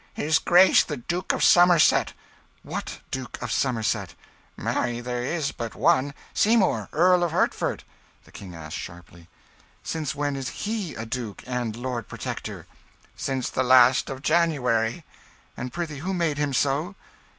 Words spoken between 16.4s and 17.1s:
so?"